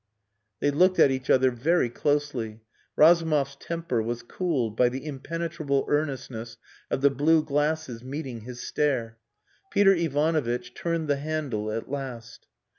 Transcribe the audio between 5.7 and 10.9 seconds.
earnestness of the blue glasses meeting his stare. Peter Ivanovitch